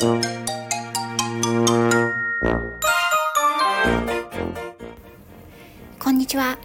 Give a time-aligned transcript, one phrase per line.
[0.00, 0.06] こ
[6.10, 6.56] んにちは。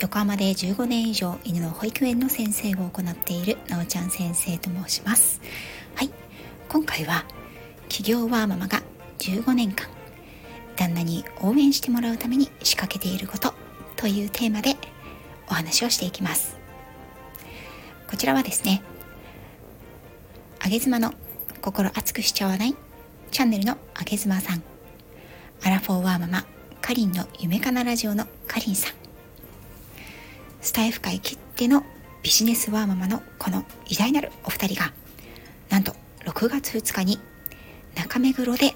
[0.00, 5.40] 横浜で15年以上犬の保育園の先生を行っているなおちゃん先生と申します。
[5.94, 6.10] はい。
[6.68, 7.24] 今回は
[7.88, 8.82] 企業ワーママが
[9.20, 9.86] 15年間
[10.74, 13.54] 旦那に応援してもらうために仕掛けていること
[13.94, 14.74] というテーマで
[15.48, 16.56] お話をしていきます。
[18.10, 18.82] こちらはですね
[20.58, 21.14] あげ妻の
[21.60, 22.74] 心熱くしちゃわない？
[23.30, 24.62] チャンネルのあげ妻さん。
[25.62, 26.44] アラフォーワーママ
[26.80, 28.94] かりんの夢かなラジオのかりんさん。
[30.60, 31.84] スタイフ界きっての
[32.22, 34.92] ビジネスワーママのこの偉大なるお二人が
[35.68, 35.94] なんと
[36.24, 37.18] 6月2日に
[37.94, 38.74] 中目黒で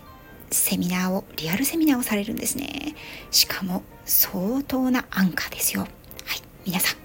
[0.51, 2.95] セミナーをリアルセミナーをされるんですね。
[3.31, 5.83] しかも相当な安価ですよ。
[5.83, 5.91] はい
[6.67, 6.99] 皆さん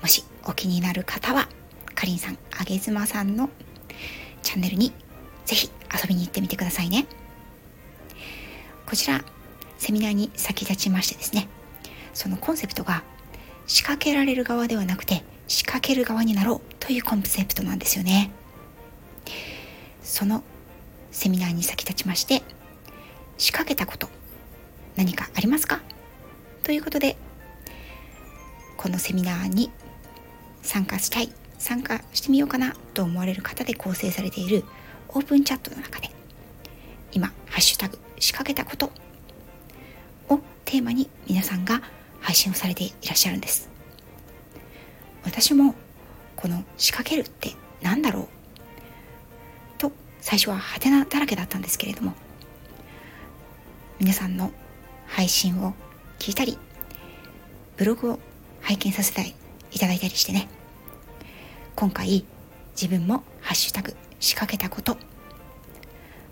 [0.00, 1.48] もしお気になる方は
[1.94, 3.48] かりんさんあげずまさんの
[4.42, 4.92] チャンネルに
[5.44, 7.06] ぜひ遊びに行ってみてくださいね。
[8.86, 9.24] こちら
[9.78, 11.48] セミナーに先立ちましてですね
[12.12, 13.02] そのコンセプトが
[13.66, 18.30] 仕掛けられる側ではなくて仕掛ける側になろうというコンセプトなんですよね。
[20.02, 20.42] その
[21.10, 22.42] セミナーに先立ちまして
[23.38, 24.08] 仕掛けたこと
[24.96, 25.80] 何かありますか？
[26.62, 27.16] ということで
[28.76, 29.70] このセミナーに
[30.62, 34.64] 参加したい参加してみようかなと思われる方で構成されている
[35.14, 36.10] オープンチャットの中で
[37.12, 38.92] 今「ハッシュタグ仕掛けたこと」
[40.28, 41.82] をテーマに皆さんが
[42.20, 43.68] 配信をされていらっしゃるんです。
[45.24, 45.74] 私も
[46.36, 48.28] この仕掛けるって何だろう
[49.78, 52.12] と最初はハテナだらけだったんですけれども
[53.98, 54.52] 皆さんの
[55.06, 55.74] 配信を
[56.18, 56.58] 聞いたり
[57.76, 58.18] ブログを
[58.60, 59.34] 拝見させて
[59.72, 60.48] いただいたりしてね
[61.74, 62.26] 今回
[62.72, 64.96] 自分も「ハッシュタグ仕掛けたこと」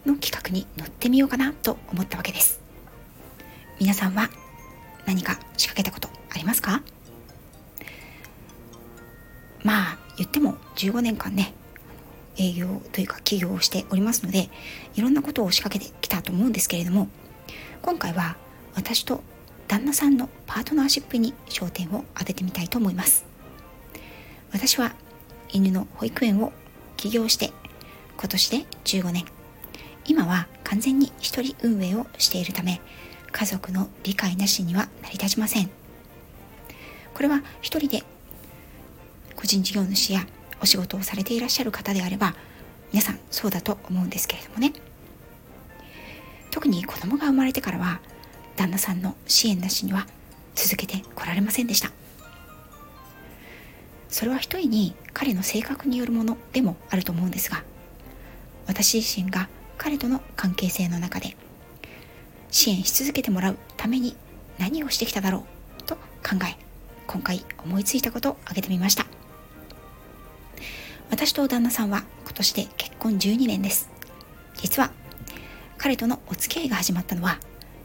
[0.06, 2.58] の企画に乗ってみようかなと思ったわけです。
[3.78, 4.30] 皆さんは
[5.04, 6.82] 何か仕掛けたことありますか？
[9.62, 11.52] まあ言っても15年間ね
[12.39, 14.48] 営業というか起業をしておりますので
[14.94, 17.08] いろんなことを仕掛けてきたと思うんですけれども
[17.83, 18.36] 今回は
[18.74, 19.22] 私と
[19.68, 23.24] 旦那さんのパートナーシップに焦点を当ててみたいと思います。
[24.52, 24.94] 私は
[25.50, 26.52] 犬の保育園を
[26.96, 27.52] 起業して
[28.17, 29.24] 今年で15年。
[30.05, 32.80] 今は完全に一人運営をしているため
[33.30, 35.70] 家族の理解なしには成り立ちません。
[37.14, 38.02] これは一人で
[39.36, 40.27] 個人事業主や
[40.61, 42.34] お仕事をされていらっしゃる方であれば
[42.92, 44.73] 皆さんそうだと思うんですけれどもね。
[46.50, 48.00] 特に子供が生まれてからは
[48.56, 50.06] 旦那さんの支援なしには
[50.55, 51.90] 続けてこられませんでした。
[54.08, 57.64] それは一重に彼の性格によるものでもあると思うんですが
[58.67, 61.36] 私自身が彼との関係性の中で
[62.50, 64.17] 支援し続けてもらうために
[64.58, 65.45] 何をしてきただろ
[65.80, 66.56] うと考え
[67.06, 69.06] 今回思いついたことを挙げてみました。
[71.11, 73.90] 私と旦那さんは今年で結婚12年です。
[74.56, 74.92] 実は
[75.77, 77.39] 彼とのお付き合いが始まったのは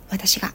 [0.10, 0.54] 私が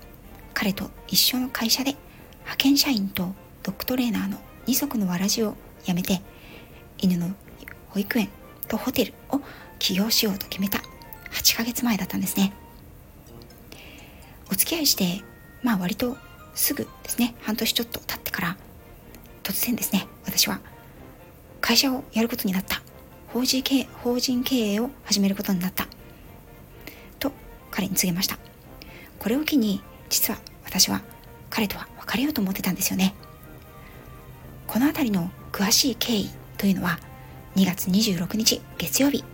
[0.55, 1.97] 彼と一緒の会社で
[2.41, 6.23] 派遣社員とドッグトレーナーの二足のわらじを辞めて
[6.99, 7.31] 犬の
[7.91, 8.29] 保育園
[8.69, 9.41] とホテルを
[9.83, 10.79] 起業しようと決めた。
[11.33, 12.53] 8ヶ月前だったんですね。
[14.49, 15.25] お付き合いして
[15.65, 16.17] まあ割と
[16.55, 17.35] すぐですね。
[17.41, 18.57] 半年ちょっと経ってから
[19.43, 20.61] 突然ですね私は
[21.61, 22.81] 会社をやることになった。
[23.27, 25.89] 法人経営法人経営を始めることになった。
[27.19, 27.33] と
[27.73, 28.39] 彼に告げました。
[29.19, 31.01] これを機に実は私は
[31.51, 33.17] 彼とは別れようと思ってたんですよね。
[34.69, 37.01] この辺りの詳しい経緯というのは
[37.57, 39.25] 2月26日月曜日。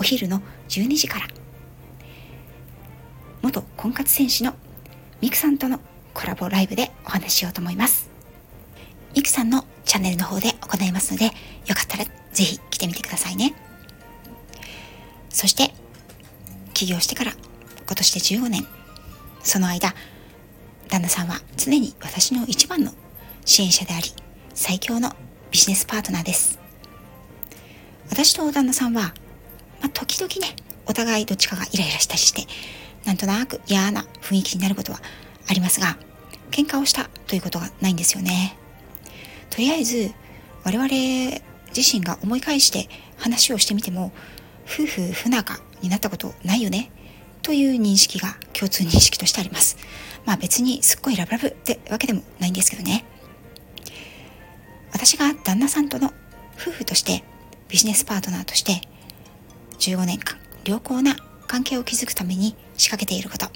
[0.00, 0.40] お昼の
[0.70, 1.28] 12時から。
[3.42, 4.54] 元婚活選手の
[5.20, 5.78] ミクさんとの
[6.14, 8.08] コラボライブでお話ししようと思います。
[9.14, 13.54] ミクさんのチャンネルの方で行いますのでよかったらぜひ来てみてくださいね。
[15.28, 15.74] そして
[16.72, 17.32] 起業してから
[17.86, 18.66] 今年で15年。
[19.42, 19.94] その間
[20.88, 22.92] 旦那さんは常に私の一番の
[23.44, 24.06] 支援者であり
[24.54, 25.12] 最強の
[25.50, 26.58] ビジネスパートナーです。
[28.10, 29.14] 私と旦那さんは、
[29.80, 30.56] まあ、時々ね
[30.86, 32.46] お互いどっちかがイライラしたりして
[33.04, 35.00] なんとなく嫌な雰囲気になることは
[35.48, 35.96] ありますが
[36.50, 38.56] 喧嘩をしたということがないんですよね。
[39.50, 40.12] とりあえず
[40.64, 40.88] 我々
[41.76, 44.12] 自身が思い返して話をしてみても
[44.64, 46.90] 夫婦不仲になったことないよね
[47.42, 49.76] という認識が共通認識としてあります。
[50.26, 53.04] まあ別にすっごいラブラブってわけでもないんですけどね。
[54.92, 56.12] 私が旦那さんとの
[56.60, 57.24] 夫婦として
[57.68, 58.82] ビジネスパートナーとして
[59.80, 61.16] 15年間良好な
[61.46, 63.48] 関係を築くために仕掛けていること。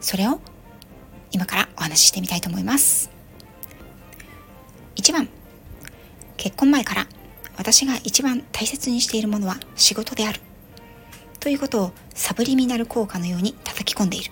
[0.00, 0.40] それを
[1.32, 3.10] 今からお話ししてみたいと思います。
[4.96, 5.28] 1番
[6.36, 7.06] 結婚前から
[7.56, 10.40] 私が一番大切にしているものは仕事である。
[11.40, 14.30] ということをサブリミナル効果のように叩き込んでいる。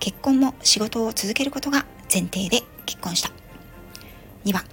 [0.00, 3.30] 結婚も仕事を続けることが前提で結婚した。
[4.44, 4.64] 2番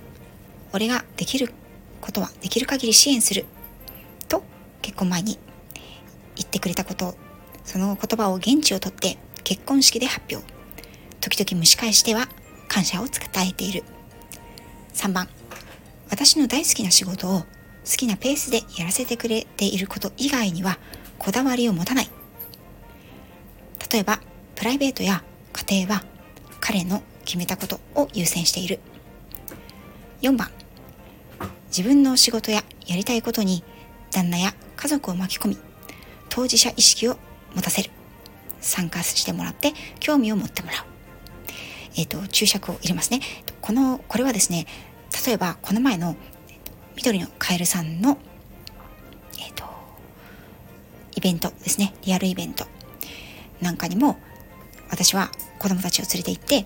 [0.73, 1.53] 俺ができる
[2.01, 3.45] ことはできる限り支援する。
[4.91, 5.39] 結婚前に
[6.35, 7.15] 言ってくれたこと
[7.63, 10.45] その言葉を現地をとって結婚式で発表。
[11.21, 12.27] 時々蒸し返しては
[12.67, 13.83] 感謝を伝えている。
[14.93, 15.29] 3番
[16.09, 17.45] 私の大好きな仕事を好
[17.85, 20.77] きなペースでやらせてくれていること以外には
[21.17, 22.09] こだわりを持たない。
[23.91, 24.19] 例えば
[24.55, 25.23] プライベートや
[25.69, 26.03] 家庭は
[26.59, 28.79] 彼の決めたことを優先している。
[30.21, 30.51] 4番
[31.67, 33.63] 自分の仕事ややりたいことに
[34.11, 35.57] 旦那や家族を巻き込み
[36.29, 37.17] 当事者意識を
[37.53, 37.91] 持たせる。
[38.61, 40.85] 参加してもらって興味を持ってもらう。
[41.97, 43.19] えっ、ー、と注釈を入れますね。
[43.61, 44.65] このこれはですね
[45.25, 46.15] 例えばこの前の
[46.95, 48.17] 緑のカエルさんの
[49.37, 49.65] えっ、ー、と
[51.15, 51.93] イベントですね。
[52.03, 52.65] リアルイベント。
[53.61, 54.17] なんかにも
[54.89, 55.29] 私は
[55.59, 56.65] 子供たちを連れて行って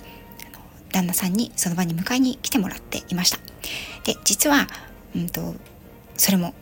[0.93, 3.39] 旦那さんにその場に迎えに来てもらっていました。
[4.05, 4.67] で実は、
[5.15, 5.55] うんと、
[6.15, 6.53] それも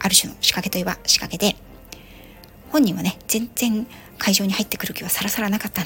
[0.00, 1.56] ある種の仕掛けといえば仕掛けで
[2.70, 3.86] 本人はね全然
[4.18, 5.82] 会場に入ってくる気はさらさらなかった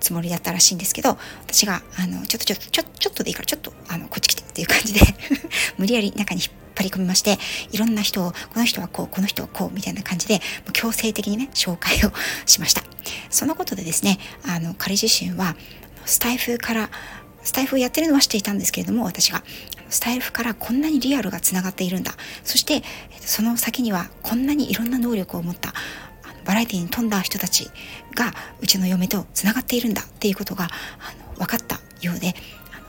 [0.00, 5.00] つもりだったらしいんですけど私があのちょっとちょっとちょちょっとでいいからちょっとあのこっち来てっていう感じで
[5.78, 7.38] 無理やり中に引っ張り込みまして
[7.70, 10.40] いろんな人をこの人はこうこの人はこうみたいな感じで
[10.72, 12.12] 強制的にね紹介を
[12.46, 12.82] しました。
[13.28, 15.56] そのことでですねあの彼自身は
[16.06, 16.90] スタイフから
[17.42, 19.42] スタイフをやってるのは知っていたんですけれども私が。
[19.90, 22.12] スタイフからこんなにリアルがつながっているんだ。
[22.44, 22.82] そして
[23.20, 25.74] その先にはこんなにいろんな能力を持った
[26.44, 27.68] バラエティに富んだ人たち
[28.14, 30.02] がうちの嫁とつながっているんだ。
[30.02, 30.68] っていうことが
[31.36, 32.34] 分かったようで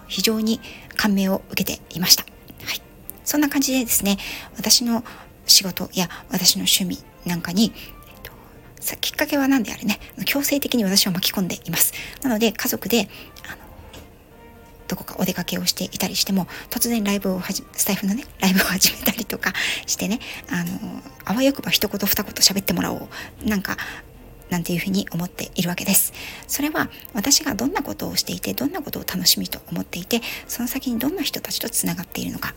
[0.07, 0.59] 非常に
[0.95, 2.81] 感銘を受けていました、はい、
[3.23, 4.17] そんな感じでですね
[4.57, 5.03] 私の
[5.45, 7.73] 仕事や私の趣味なんかに
[8.99, 11.93] きっかけは何であれね強制的に私を巻き込んでいます。
[12.21, 13.07] なので家族で
[13.47, 13.57] あの
[14.91, 19.53] どこかお出かけをしていたりしても突然ライブをはじスタイフのねライブを始めたりとか
[19.87, 23.09] してねあのあわよくば一言二言喋ってもらおう
[23.47, 23.77] なんか
[24.49, 26.11] なんていうふうに思っているわけです。
[26.45, 32.53] それは私がどんなことをしていてどんなことを楽しみと思っていてその先にどんな人たちとつながっているのか、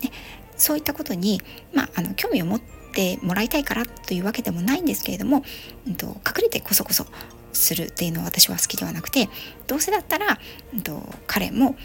[0.00, 0.12] ね、
[0.56, 1.42] そういったことに、
[1.74, 2.60] まあ、あの興味を持っ
[2.94, 5.42] てもらいたいからというわけでもないんですけれども、
[5.86, 7.06] うんと、隠れてこそこそ
[7.54, 9.28] するっていうのは私は好きではなくて
[9.66, 10.38] どうせだったら、
[10.72, 11.76] うんと、彼も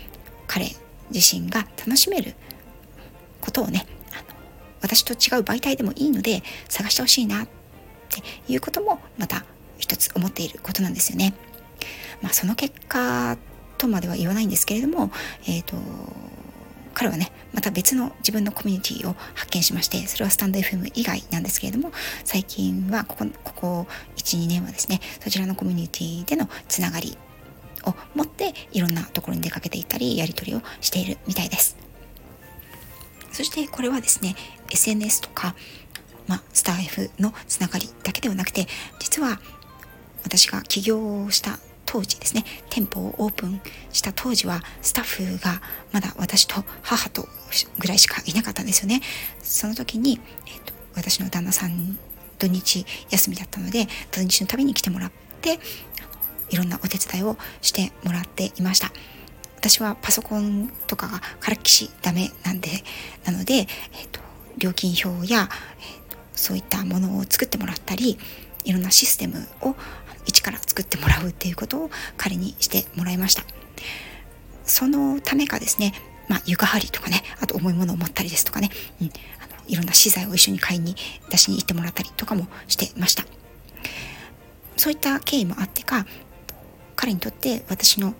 [0.47, 0.75] 彼
[1.11, 2.33] 自身が楽しめる
[3.41, 4.23] ことをねあの
[4.81, 7.47] 私と違う媒体でもいいので探してほしいなっ
[8.09, 8.21] て
[8.51, 9.45] いうこともまた
[9.77, 11.33] 一つ思っていることなんですよね。
[12.21, 13.37] まあ、その結果
[13.77, 15.09] とまでは言わないんですけれども、
[15.43, 15.77] えーと
[16.93, 21.91] 彼はねまた別の自分のコミュニティを発見しましてそれはスタンド FM 以外なんですけれども
[22.23, 23.87] 最近はここここ
[24.17, 27.17] 12年はですねそちらのコミュニティでのつながり
[27.85, 31.77] を持っていろんなところに出かけていったりやり取りをしているみたいです。
[33.31, 34.35] そしてこれはですね
[34.71, 35.55] SNS とか、
[36.27, 38.67] まあ、スター F のつながりだけではなくて
[38.99, 39.39] 実は
[40.23, 41.57] 私が起業した
[41.91, 43.59] 当時ですね店舗をオープン
[43.91, 45.59] した当時はスタッフが
[45.91, 47.27] まだ私と母と
[47.79, 49.01] ぐらいしかいなかったんですよね。
[49.41, 51.97] その時に、えーと、私の旦那さん
[52.37, 55.59] 土日休みだったので土日のたびに来てもらって
[56.51, 58.91] いろんなお手伝いをしてもらっていました。
[59.57, 62.69] 私はパソコンとかがからっきしダメなんで
[63.25, 64.21] なので、えーと、
[64.59, 68.19] 料金表や、えーとそういったものを作ってもらったり
[68.63, 69.75] いろんなシステムを
[70.39, 73.43] 一から作ってもらうっていうことを彼にしてもらいました。
[74.65, 75.93] そのためかですね
[76.29, 78.69] まあ、床張りとかねあと重いものを持ったりですとかね、
[79.01, 80.95] うん、あのいろんな資材を一緒に買いに
[81.31, 83.25] 出しに行ってもらったりとかもしてました。
[84.77, 86.05] そういった経緯もあってか
[86.95, 88.13] 彼にとって私の、うん、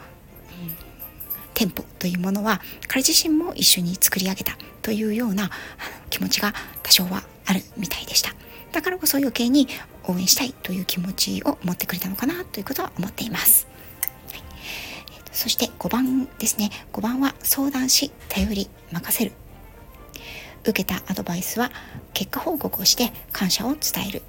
[1.53, 5.51] 店舗というものは彼自身も一緒に作り上げたというような
[6.09, 8.33] 気持ちが多少はあるみたいでした。
[8.71, 9.67] だからこそ余計に
[10.09, 13.67] 応援したいという気持ちを持ってくれたのかなということは思っています。
[14.31, 14.41] はい
[15.17, 16.69] えー、そして5番ですね。
[16.93, 19.31] 5番は相談し、頼り、任せる。
[20.63, 21.71] 受けたアドバイスは
[22.13, 24.21] 結果報告をして感謝を伝える。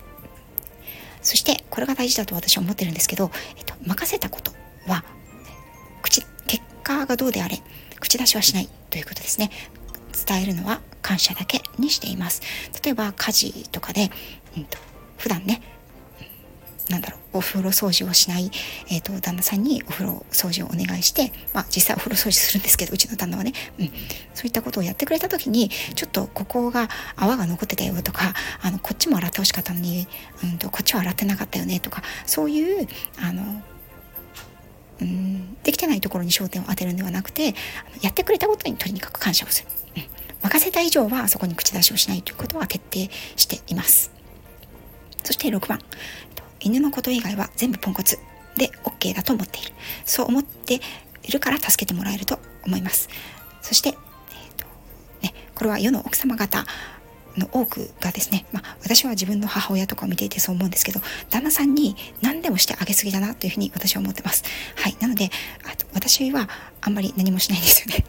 [1.22, 4.52] そしてこれが大事だと私は思ってるんですけど、えっと、任せたこと
[4.86, 5.04] は
[6.02, 7.62] 口結果がどうであれ
[8.00, 9.50] 口出しはしないということですね
[10.26, 12.42] 伝えるのは感謝だけにしています
[12.82, 14.10] 例えば家事とかで、
[14.56, 14.78] うんと、
[15.20, 15.62] 普段ね
[16.90, 18.50] なんだろうお風呂掃除をしない、
[18.88, 23.86] えーと、旦那さんにお風呂掃除をお願いして、まあ、実際お風呂掃除するんですけどうちの旦那はね、うん、
[24.34, 30.08] そういったことをやってくれた時にちょっとここが泡が残ってたよとかあのこっちも洗ってほしかったのに、
[30.42, 32.88] うんと、こっちは洗ってなかったよねとかそういう
[33.22, 33.62] あの
[35.00, 37.54] うん、できてないところに焦点を当てるんではなくて
[38.02, 40.02] やってくれたことにとにかく感謝をする、うん、
[40.42, 44.19] 任せた以上はそこに口出しをしないということは徹底しています。
[45.24, 45.80] そして6番。
[46.60, 48.18] 犬のこと以外は全部ポンコツ。
[48.56, 49.72] で OK だと思っている。
[50.04, 50.80] そう思って
[51.22, 53.08] いるから助けてもらえると思います。
[53.62, 53.96] そして、えー
[54.56, 54.66] と
[55.22, 56.66] ね、これは世の奥様方
[57.36, 61.00] の多くがですね、まあ、私は自分の母親とかを見ていてそう思うんですけど
[61.30, 64.44] 旦那さんに何でもしてあげすぎだなというふうに私は思ってます。
[64.76, 64.96] はい。
[65.00, 65.30] なので
[65.64, 66.48] あと私は
[66.80, 68.04] あんまり何もしないんですよね。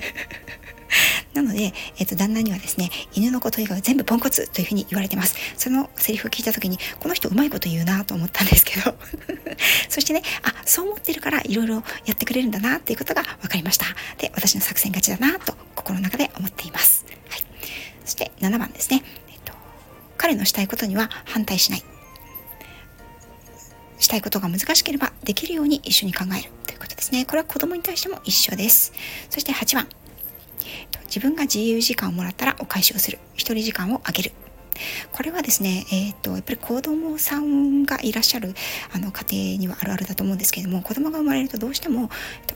[1.33, 5.35] なので、えっ、と、旦那にはですね、犬のこと以外は全部ポンコツというふうに言われてます。
[5.57, 8.97] そのセリフを聞いた時に、この人うまいこと言うなと思ったんですけど、
[9.89, 13.85] そしてね、あ、そう思ってるからいろいろやってくれるんだなっていうことが分かりました。
[14.17, 17.05] で、私の作戦勝ちだなと心の中で思っています。
[17.29, 17.43] はい。
[18.03, 19.03] そして7番ですね。
[19.29, 19.53] えっと、
[20.17, 21.83] 彼のしたいことには反対しない。
[23.99, 27.25] したいことが難しければできるように一緒に考えるということですね。
[27.25, 28.93] これは子供に対しても一緒です。
[29.29, 29.87] そして8番。
[31.13, 33.19] 自分が自由時間をもらったらお返しをする。
[33.35, 34.31] 一人時間をあげる。
[35.11, 38.55] これはですね、えー、っと、やっぱり子供さんがいらっしゃる
[38.93, 42.09] あの家庭にはあるあるだと思うんですけれども、子供が生まれるとどうしても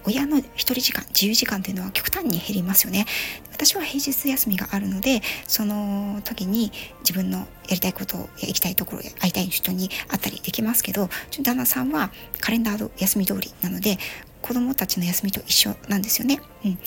[0.06, 3.06] 親の一人時間、自由時間というのは極端に減りますよね。
[3.52, 11.10] 私は平日休みがあるので、その時に自分のやりたいことを行きたいところへ会いたい人に会ったりできますけど、
[11.42, 13.98] 旦那さんはカレンダーの休み通りなので、
[14.42, 16.40] 子供たちの休みと一緒なんですよね。
[16.64, 16.80] うん。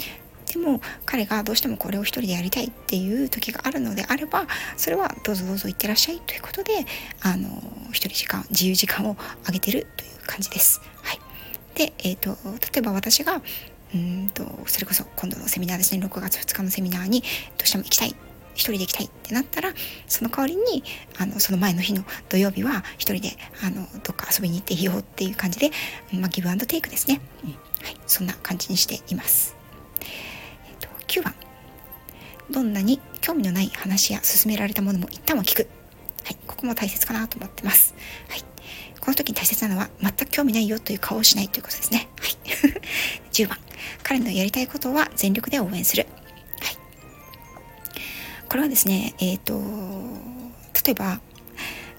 [0.52, 6.72] でも彼がどうしてもこれを一人でやりたいっていう時があるのであればそれはどうぞどうぞ行ってらっしゃいということで
[7.20, 7.48] あの
[7.90, 10.80] 一人時間自由時間をあげてるという感じです。
[11.02, 11.20] はい、
[11.74, 12.36] で、えーと、
[12.72, 13.42] 例えば私が
[13.94, 16.04] うんとそれこそ今度のセミナーですね。
[16.04, 17.26] 6月2日のセミナーにど
[17.64, 18.14] うしても行きたい
[18.54, 19.72] 一人で行きたいってなったら
[20.08, 20.82] その代わりに
[21.16, 25.70] あのその前の日の土曜日は一人であのどっか遊びに行っていいよっていう感じで、
[26.12, 27.50] まあ、ギブアンドテイクですね、うん。
[27.50, 27.58] はい、
[28.06, 29.56] そんな感じにしています。
[31.08, 31.34] 9番。
[32.50, 35.68] どんなに興味のない話や勧められたものも一旦は聞く。
[36.24, 36.36] はい。
[36.46, 37.94] ここも大切かなと思ってます。
[38.28, 38.44] はい。
[39.00, 42.08] この時に大切なのは全く興味ないよという顔をしないということですね。
[42.20, 42.36] はい。
[43.32, 43.58] 10番。
[44.02, 46.06] 彼のやりたいことは全力で応援する。
[46.60, 46.76] はい。
[48.48, 49.60] これはですねえっ、ー、と
[50.84, 51.20] 例えば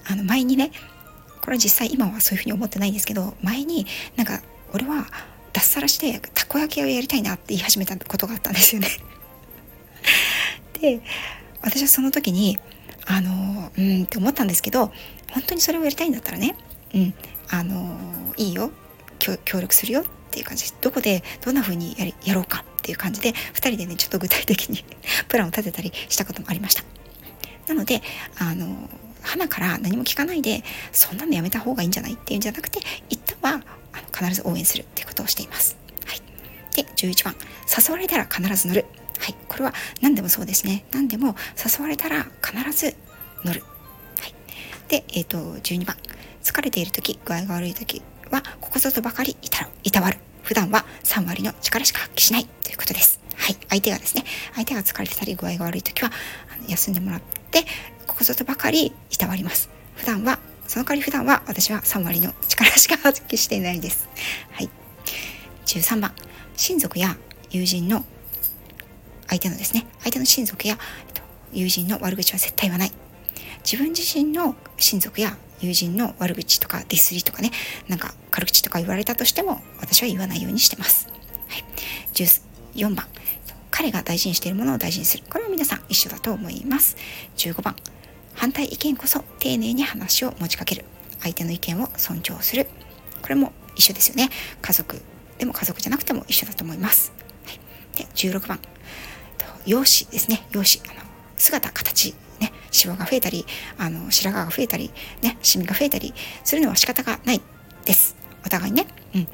[0.06, 0.72] あの前にね
[1.40, 3.86] これは実際今はそういうふうに思ってないんですけど前に
[4.16, 4.40] なんか
[4.72, 5.06] 俺は
[5.52, 8.88] 脱サラしてたこ焼きをやりたいなって言い始めたことがあったんですよね。
[10.80, 11.00] で
[11.62, 12.58] 私はその時に
[13.06, 14.92] あのうんって思ったんですけど
[15.30, 16.54] 本当にそれをやりたいんだったらね
[16.94, 17.14] うん
[17.48, 18.70] あのいいよ
[19.18, 24.84] 協力するよっていう感じどこでどんな風にやりやろうかっていう感じで2人でねちょっと具体的に
[25.28, 26.84] プランを立てたりしたこともありました。
[27.68, 28.02] なので
[28.38, 28.88] あの
[29.22, 32.80] 花から何も聞かないでそんなのやめた方がいいんじゃないっていうんじゃなくて
[33.10, 35.76] 一旦はあの必ず応援するっていうことをしています。
[36.06, 36.20] はい、
[36.74, 37.34] で11番
[37.66, 38.86] 誘われたら必ず乗る。
[39.18, 40.84] はい、これは何でもそうですね。
[40.92, 42.96] 何でも誘われたら必ず
[43.44, 43.62] 乗る。
[44.18, 44.34] はい、
[44.88, 45.96] で、えっ、ー、と12番
[46.42, 50.18] 疲れている時具合が悪い時はここぞとばかりいたいたわる。
[50.42, 53.20] 普段は3割の力しか発揮しないということです。
[53.36, 56.10] はい、相手がですね、相手が疲れてたり具合が悪い時は
[56.68, 57.20] 休んでもらっ
[57.50, 57.64] て、
[58.06, 59.70] ここぞとばかりいたわります。
[59.96, 60.38] 普段は
[60.70, 64.08] その代わり普段は私は3割の力しか発揮していないです。
[64.52, 64.70] はい。
[65.66, 66.12] 13番、
[66.56, 67.16] 親族や
[67.50, 68.04] 友人の
[69.26, 70.78] 相手のですね、相手の親族や、
[71.52, 72.92] 友人の悪口は絶対言わない。
[73.64, 77.50] 自分自身の親族や友人の悪口とかディスりとかね、
[77.88, 81.08] なんか軽口とか言われたとしても私は言わないようにしてます。
[81.48, 81.64] はい。
[82.14, 83.08] 14番、
[83.72, 85.24] 彼が大事にしているものを大事にする。
[85.28, 86.96] これは皆さん一緒だと思います。
[87.36, 87.74] 15番、
[88.40, 90.86] 反対意見こそ丁寧に話を持ちかける。
[91.20, 92.68] 相手の意見を尊重する。
[93.20, 94.30] これも一緒ですよね。
[94.62, 95.02] 家族
[95.36, 97.12] でも家族じゃなくても一緒だと思います、
[97.44, 97.58] はい、
[97.98, 98.58] で16番。
[99.66, 100.46] 容姿ですね。
[100.52, 100.90] 容姿。
[100.90, 101.02] あの
[101.36, 102.50] 姿形ね。
[102.70, 103.44] シワが増えたり
[103.76, 105.36] あの白髪が増えたりね。
[105.42, 107.42] シミが増えたりするのは仕方がない
[107.84, 108.16] です。
[108.44, 109.28] お互いね、うん、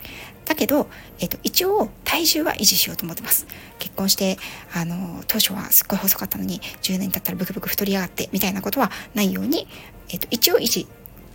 [0.44, 3.46] だけど、えっ、と、一応体重は維持しようと思ってます。
[3.78, 4.38] 結婚して、
[4.74, 9.66] あの、当初はすっごい細かったのに、10年経ったらブクブク太りやがって、みたいなことはないように、
[10.08, 10.86] えっ、と、一応維持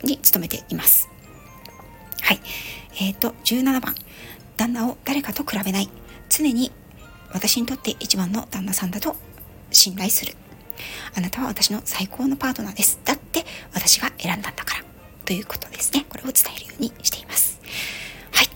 [0.04, 1.10] に努めています。
[2.22, 2.40] はい。
[3.00, 3.96] えっ、と、17番。
[4.58, 5.90] 旦那を誰かと比べない。
[6.30, 6.72] 常に
[7.34, 9.16] 私にとって一番の旦那さんだと
[9.72, 10.36] 信頼する。
[11.16, 13.00] あなたは私の最高のパートナーです。
[13.04, 14.84] だって私が選んだんだから。
[15.25, 16.06] ということですね。
[16.08, 17.50] これを伝えるようにしています。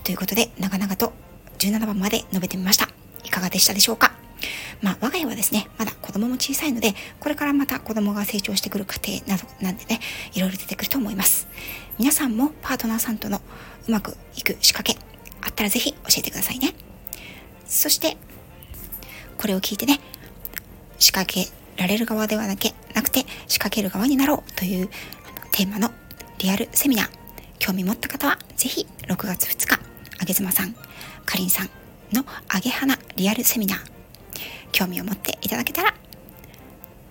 [0.06, 1.12] ということで、長々と
[1.58, 2.88] 17番まで述べてみました。
[3.24, 4.12] いかがでしたでしょうか？
[4.80, 9.98] まあ、我が家はですね、まだ子供も小さいので、これからまた子供が成長してくる過程などなんでね、
[10.32, 11.48] いろいろ出てくると思います。
[11.98, 13.40] 皆さんもパートナーさんとの
[13.88, 14.96] うまくいく仕掛け、
[15.44, 16.72] あったらぜひ教えてくださいね。
[17.66, 18.16] そして、
[19.38, 19.98] これを聞いてね、
[21.00, 24.88] 仕掛けられる側ではなくて、仕掛ける側になろうという
[25.50, 25.90] テーマの
[26.38, 27.10] リアルセミナー、
[27.58, 29.85] 興味持った方は、ぜひ6月2日、
[30.18, 30.72] あげずまさん、
[31.24, 31.70] かりんさん
[32.12, 33.78] のあげ花リアルセミナー、
[34.72, 35.94] 興味を持っていただけたら、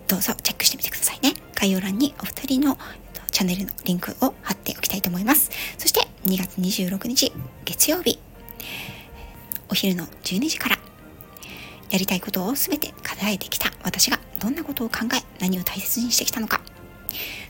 [0.08, 1.34] どうぞチェックしてみてくださいね。
[1.54, 2.78] 概要欄にお二人の
[3.30, 5.50] チャンネルのリンクを貼っておきたいと思います。
[5.78, 7.32] そして2月26日
[7.64, 8.18] 月曜日、
[9.68, 10.78] お昼の12時から
[11.90, 16.60] やりたいことを全て叶えてきた私がどんなことを考え何を大切にしてきたのか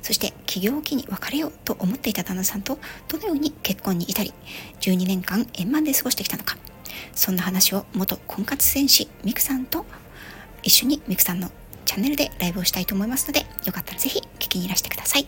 [0.07, 4.33] そして起業期に別れようと思っていた旦那さんとどのように結婚に至り
[4.79, 6.57] 12年間円満で過ごしてきたのか。
[7.13, 9.85] そんな話を元婚活戦士ミクさんと
[10.63, 11.51] 一緒にミクさんの
[11.87, 15.27] チャンネルでライブをしたいと思いますのでよかったらぜひ聞きにいらしてください。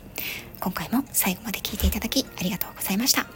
[0.61, 3.27] 今回も最後まで聞いていただきありがとうございました。